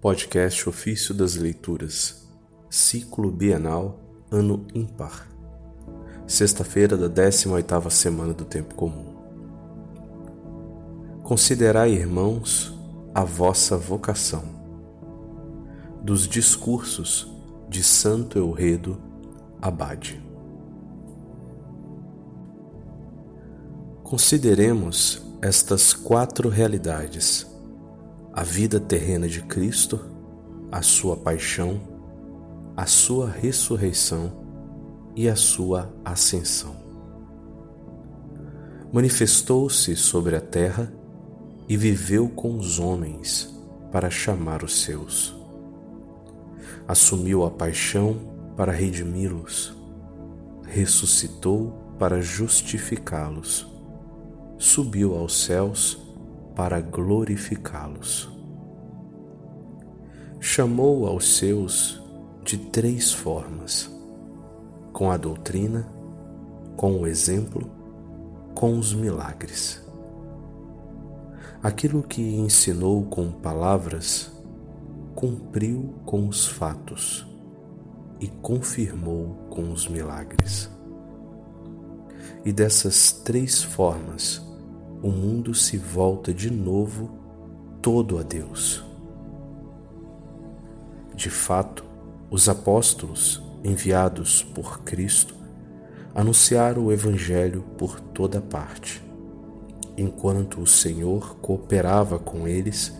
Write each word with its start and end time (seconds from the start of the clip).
Podcast 0.00 0.66
Ofício 0.66 1.14
das 1.14 1.34
Leituras, 1.34 2.26
Ciclo 2.70 3.30
Bienal, 3.30 4.00
Ano 4.30 4.66
Ímpar. 4.74 5.28
Sexta-feira 6.26 6.96
da 6.96 7.06
18ª 7.06 7.90
semana 7.90 8.32
do 8.32 8.46
Tempo 8.46 8.74
Comum. 8.74 9.14
Considerai, 11.22 11.92
irmãos, 11.92 12.74
a 13.14 13.24
vossa 13.24 13.76
vocação. 13.76 14.42
Dos 16.02 16.26
discursos 16.26 17.30
de 17.68 17.84
Santo 17.84 18.38
Euredo 18.38 18.98
Abade. 19.60 20.18
Consideremos 24.02 25.22
estas 25.42 25.92
quatro 25.92 26.48
realidades 26.48 27.49
a 28.32 28.44
vida 28.44 28.78
terrena 28.78 29.28
de 29.28 29.42
Cristo, 29.42 30.00
a 30.70 30.82
sua 30.82 31.16
paixão, 31.16 31.80
a 32.76 32.86
sua 32.86 33.28
ressurreição 33.28 34.32
e 35.16 35.28
a 35.28 35.34
sua 35.34 35.92
ascensão. 36.04 36.76
Manifestou-se 38.92 39.96
sobre 39.96 40.36
a 40.36 40.40
terra 40.40 40.92
e 41.68 41.76
viveu 41.76 42.28
com 42.28 42.56
os 42.56 42.78
homens 42.78 43.52
para 43.90 44.10
chamar 44.10 44.62
os 44.62 44.82
seus. 44.82 45.34
Assumiu 46.86 47.44
a 47.44 47.50
paixão 47.50 48.16
para 48.56 48.72
redimi-los, 48.72 49.76
ressuscitou 50.66 51.72
para 51.98 52.20
justificá-los, 52.20 53.66
subiu 54.56 55.16
aos 55.16 55.44
céus 55.44 56.09
para 56.54 56.80
glorificá-los. 56.80 58.28
Chamou 60.38 61.06
aos 61.06 61.36
seus 61.36 62.02
de 62.44 62.58
três 62.58 63.12
formas: 63.12 63.90
com 64.92 65.10
a 65.10 65.16
doutrina, 65.16 65.86
com 66.76 67.00
o 67.00 67.06
exemplo, 67.06 67.70
com 68.54 68.78
os 68.78 68.94
milagres. 68.94 69.86
Aquilo 71.62 72.02
que 72.02 72.22
ensinou 72.22 73.04
com 73.04 73.30
palavras, 73.30 74.32
cumpriu 75.14 75.94
com 76.06 76.26
os 76.26 76.46
fatos 76.46 77.26
e 78.18 78.28
confirmou 78.28 79.34
com 79.50 79.70
os 79.70 79.86
milagres. 79.86 80.70
E 82.44 82.52
dessas 82.52 83.12
três 83.12 83.62
formas, 83.62 84.42
o 85.02 85.10
mundo 85.10 85.54
se 85.54 85.78
volta 85.78 86.32
de 86.32 86.50
novo 86.50 87.10
todo 87.80 88.18
a 88.18 88.22
Deus. 88.22 88.84
De 91.14 91.30
fato, 91.30 91.84
os 92.30 92.48
apóstolos, 92.48 93.42
enviados 93.64 94.42
por 94.42 94.80
Cristo, 94.80 95.34
anunciaram 96.14 96.86
o 96.86 96.92
Evangelho 96.92 97.62
por 97.78 98.00
toda 98.00 98.40
parte, 98.40 99.02
enquanto 99.96 100.60
o 100.60 100.66
Senhor 100.66 101.36
cooperava 101.36 102.18
com 102.18 102.46
eles 102.46 102.94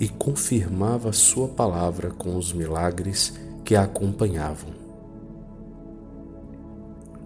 e 0.00 0.08
confirmava 0.08 1.12
Sua 1.12 1.48
palavra 1.48 2.10
com 2.10 2.36
os 2.36 2.52
milagres 2.52 3.34
que 3.64 3.76
a 3.76 3.84
acompanhavam. 3.84 4.70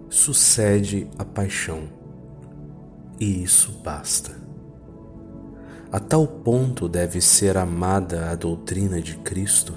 Sucede 0.09 1.07
a 1.17 1.25
paixão 1.25 1.98
e 3.19 3.43
isso 3.43 3.71
basta. 3.83 4.31
A 5.91 5.99
tal 5.99 6.27
ponto 6.27 6.87
deve 6.87 7.19
ser 7.19 7.57
amada 7.57 8.29
a 8.29 8.35
doutrina 8.35 9.01
de 9.01 9.17
Cristo, 9.17 9.73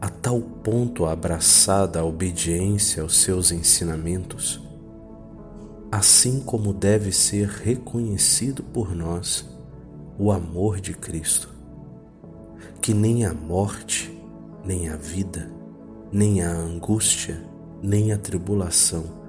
a 0.00 0.08
tal 0.08 0.40
ponto 0.40 1.04
abraçada 1.04 2.00
a 2.00 2.04
obediência 2.04 3.02
aos 3.02 3.18
seus 3.18 3.52
ensinamentos, 3.52 4.60
assim 5.92 6.40
como 6.40 6.72
deve 6.72 7.12
ser 7.12 7.48
reconhecido 7.48 8.62
por 8.62 8.94
nós 8.94 9.46
o 10.18 10.32
amor 10.32 10.80
de 10.80 10.94
Cristo, 10.94 11.50
que 12.80 12.94
nem 12.94 13.26
a 13.26 13.34
morte, 13.34 14.10
nem 14.64 14.88
a 14.88 14.96
vida, 14.96 15.50
nem 16.10 16.42
a 16.42 16.50
angústia, 16.50 17.42
nem 17.82 18.12
a 18.12 18.18
tribulação 18.18 19.25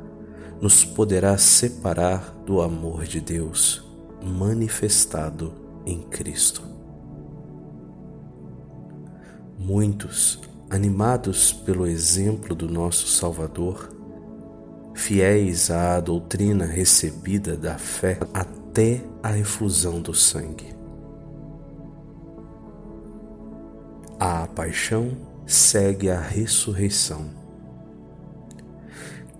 nos 0.62 0.84
poderá 0.84 1.38
separar 1.38 2.36
do 2.46 2.62
amor 2.62 3.04
de 3.06 3.22
Deus 3.22 3.84
manifestado 4.22 5.54
em 5.86 6.02
Cristo. 6.02 6.62
Muitos, 9.58 10.40
animados 10.70 11.52
pelo 11.52 11.86
exemplo 11.86 12.56
do 12.56 12.70
nosso 12.70 13.08
Salvador, 13.08 13.90
fiéis 14.94 15.70
à 15.70 16.00
doutrina 16.00 16.66
recebida 16.66 17.56
da 17.56 17.78
fé 17.78 18.20
até 18.34 19.04
a 19.22 19.38
efusão 19.38 20.02
do 20.02 20.14
sangue. 20.14 20.76
A 24.20 24.48
paixão 24.48 25.12
segue 25.46 26.10
a 26.10 26.20
ressurreição 26.20 27.47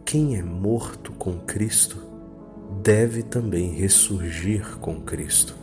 quem 0.08 0.38
é 0.38 0.42
morto 0.42 1.12
com 1.12 1.38
Cristo 1.40 2.02
deve 2.82 3.24
também 3.24 3.74
ressurgir 3.74 4.78
com 4.78 5.02
Cristo. 5.02 5.54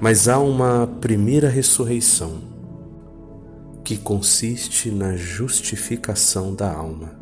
Mas 0.00 0.28
há 0.28 0.38
uma 0.38 0.86
primeira 0.86 1.50
ressurreição 1.50 2.40
que 3.84 3.98
consiste 3.98 4.90
na 4.90 5.14
justificação 5.14 6.54
da 6.54 6.72
alma, 6.72 7.20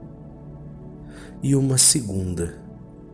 e 1.42 1.56
uma 1.56 1.76
segunda, 1.76 2.56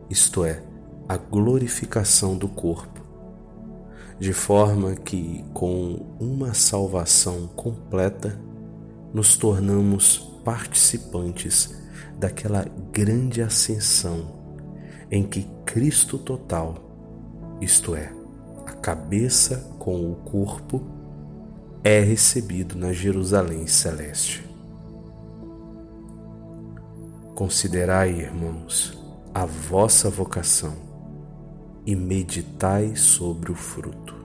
isto 0.07 0.45
é, 0.45 0.61
a 1.07 1.17
glorificação 1.17 2.37
do 2.37 2.47
corpo, 2.47 3.01
de 4.19 4.33
forma 4.33 4.93
que, 4.93 5.43
com 5.51 6.15
uma 6.19 6.53
salvação 6.53 7.47
completa, 7.55 8.39
nos 9.11 9.35
tornamos 9.35 10.19
participantes 10.45 11.78
daquela 12.17 12.65
grande 12.91 13.41
ascensão 13.41 14.39
em 15.11 15.23
que 15.23 15.47
Cristo 15.65 16.17
total, 16.17 16.75
isto 17.61 17.95
é, 17.95 18.11
a 18.65 18.73
cabeça 18.73 19.57
com 19.79 20.11
o 20.11 20.15
corpo, 20.15 20.83
é 21.83 21.99
recebido 21.99 22.77
na 22.77 22.91
Jerusalém 22.91 23.65
celeste. 23.65 24.47
Considerai, 27.33 28.11
irmãos, 28.11 29.01
a 29.33 29.45
vossa 29.45 30.09
vocação 30.09 30.75
e 31.85 31.95
meditai 31.95 32.95
sobre 32.95 33.51
o 33.51 33.55
fruto. 33.55 34.15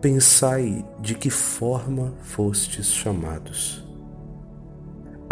Pensai 0.00 0.84
de 1.00 1.14
que 1.14 1.30
forma 1.30 2.14
fostes 2.22 2.86
chamados 2.86 3.91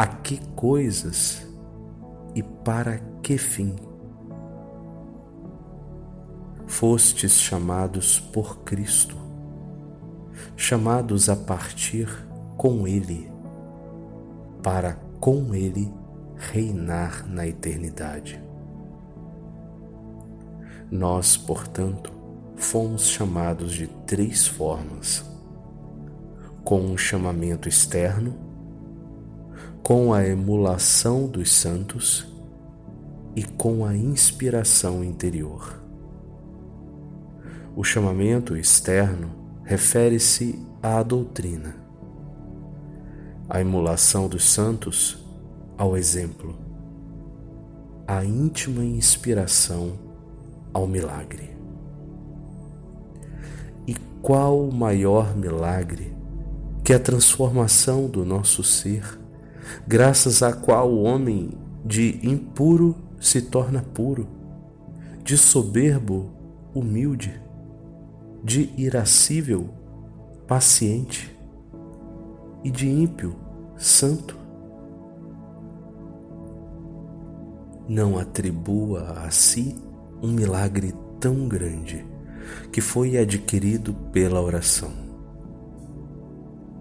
a 0.00 0.06
que 0.06 0.41
coisas 0.56 1.47
e 2.34 2.43
para 2.43 3.03
que 3.22 3.37
fim. 3.37 3.77
Fostes 6.66 7.33
chamados 7.33 8.19
por 8.19 8.61
Cristo, 8.61 9.15
chamados 10.56 11.28
a 11.28 11.37
partir 11.37 12.09
com 12.56 12.88
Ele, 12.88 13.31
para 14.62 14.94
com 15.21 15.55
Ele 15.55 15.93
reinar 16.34 17.28
na 17.28 17.47
eternidade. 17.47 18.43
Nós, 20.91 21.37
portanto, 21.37 22.11
fomos 22.56 23.06
chamados 23.06 23.75
de 23.75 23.87
três 24.06 24.47
formas: 24.47 25.22
com 26.64 26.81
um 26.81 26.97
chamamento 26.97 27.69
externo, 27.69 28.49
com 29.82 30.12
a 30.12 30.27
emulação 30.27 31.27
dos 31.27 31.53
santos 31.53 32.27
e 33.35 33.43
com 33.43 33.85
a 33.85 33.97
inspiração 33.97 35.03
interior. 35.03 35.81
O 37.77 37.85
chamamento 37.85 38.56
externo 38.56 39.31
refere-se 39.65 40.59
à 40.82 41.03
doutrina, 41.03 41.77
a 43.49 43.61
emulação 43.61 44.29
dos 44.29 44.44
santos 44.50 45.25
ao 45.79 45.97
exemplo, 45.97 46.56
a 48.06 48.25
íntima 48.25 48.85
inspiração 48.85 49.93
ao 50.75 50.87
milagre. 50.87 51.50
E 53.87 53.94
qual 54.21 54.61
o 54.61 54.75
maior 54.75 55.37
milagre 55.37 56.15
que 56.85 56.93
a 56.93 56.99
transformação 56.99 58.09
do 58.09 58.25
nosso 58.25 58.62
ser 58.65 59.19
graças 59.87 60.43
à 60.43 60.52
qual 60.52 60.90
o 60.90 61.02
homem 61.02 61.50
de 61.84 62.20
impuro 62.22 62.96
se 63.20 63.43
torna 63.43 63.82
puro, 63.82 64.26
de 65.22 65.37
soberbo, 65.37 66.31
humilde, 66.75 67.40
de 68.43 68.70
irascível, 68.76 69.69
paciente, 70.46 71.37
e 72.62 72.70
de 72.70 72.88
ímpio, 72.88 73.34
santo. 73.76 74.38
Não 77.88 78.19
atribua 78.19 79.25
a 79.25 79.31
si 79.31 79.76
um 80.23 80.28
milagre 80.28 80.94
tão 81.19 81.49
grande 81.49 82.06
que 82.73 82.81
foi 82.81 83.16
adquirido 83.16 83.94
pela 84.12 84.40
oração. 84.40 84.90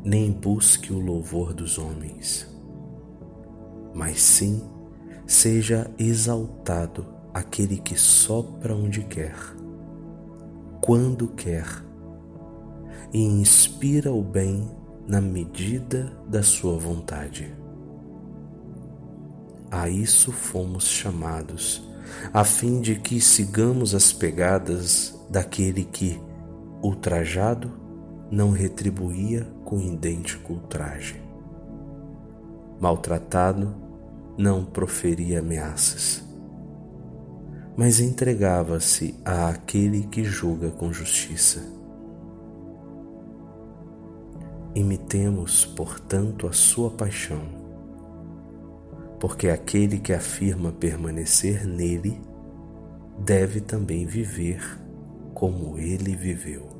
Nem 0.03 0.31
busque 0.31 0.93
o 0.93 0.99
louvor 0.99 1.53
dos 1.53 1.77
homens, 1.77 2.47
mas 3.93 4.21
sim 4.21 4.61
seja 5.25 5.89
exaltado 5.97 7.05
aquele 7.33 7.77
que 7.77 7.95
sopra 7.95 8.75
onde 8.75 9.03
quer, 9.03 9.35
quando 10.81 11.27
quer, 11.27 11.67
e 13.13 13.21
inspira 13.21 14.11
o 14.11 14.23
bem 14.23 14.69
na 15.07 15.21
medida 15.21 16.11
da 16.27 16.43
sua 16.43 16.77
vontade. 16.77 17.55
A 19.71 19.87
isso 19.89 20.31
fomos 20.31 20.85
chamados, 20.85 21.87
a 22.33 22.43
fim 22.43 22.81
de 22.81 22.95
que 22.95 23.21
sigamos 23.21 23.93
as 23.93 24.11
pegadas 24.11 25.15
daquele 25.29 25.83
que, 25.83 26.19
ultrajado, 26.81 27.71
não 28.31 28.51
retribuía 28.51 29.47
com 29.63 29.79
idêntico 29.79 30.53
ultraje. 30.53 31.28
Maltratado, 32.79 33.75
não 34.37 34.63
proferia 34.63 35.39
ameaças, 35.39 36.23
mas 37.75 37.99
entregava-se 37.99 39.15
àquele 39.25 40.03
que 40.03 40.23
julga 40.23 40.71
com 40.71 40.93
justiça. 40.93 41.61
Imitemos, 44.73 45.65
portanto, 45.65 46.47
a 46.47 46.53
sua 46.53 46.89
paixão, 46.89 47.41
porque 49.19 49.49
aquele 49.49 49.99
que 49.99 50.13
afirma 50.13 50.71
permanecer 50.71 51.67
nele 51.67 52.21
deve 53.17 53.59
também 53.59 54.05
viver 54.05 54.79
como 55.33 55.77
ele 55.77 56.15
viveu. 56.15 56.78